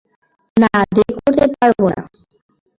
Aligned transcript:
না, 0.57 0.71
দেরি 0.95 1.13
করতে 1.17 1.45
পারব 1.53 1.79
না। 1.93 2.01